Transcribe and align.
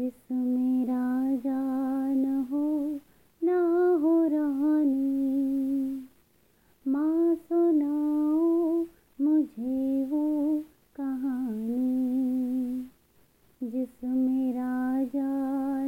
जिसमें 0.00 0.84
राजा 0.84 1.60
न 2.14 2.46
हो, 2.50 3.00
ना 3.44 3.92
हो 4.02 4.26
रानी। 4.26 6.08
माँ 6.88 7.34
सुनाओ 7.34 8.84
मुझे 9.20 10.04
वो 10.04 10.58
कहानी। 10.96 12.04
जिसमें 13.62 14.52
राजा 14.52 15.34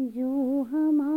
जो 0.00 0.62
हमारा 0.62 1.09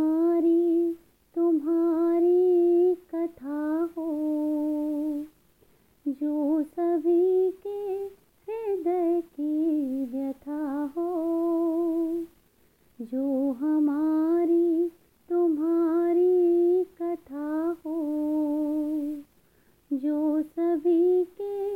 जो 20.04 20.42
सभी 20.42 21.24
के 21.24 21.73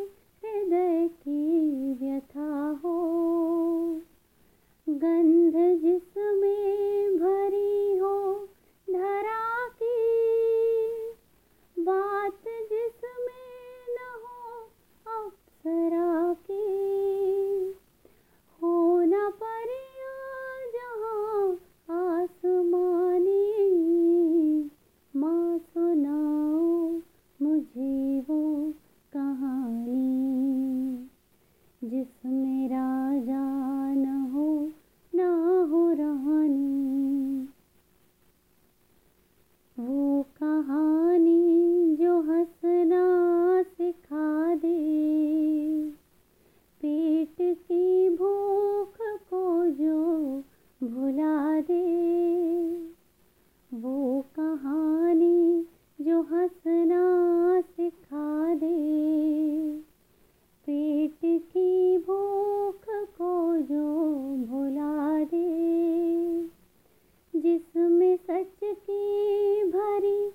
भरी 69.71 70.33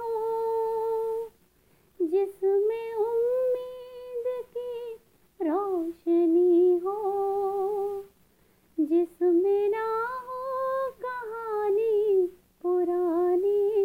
हो, 0.00 0.14
जिसमें 2.02 2.94
उम्मीद 2.94 4.24
की 4.26 4.94
रोशनी 5.48 6.78
हो, 6.78 6.98
जिसमें 8.80 9.68
ना 9.68 10.06
हो 10.06 10.90
कहानी 10.90 12.26
पुरानी। 12.62 13.82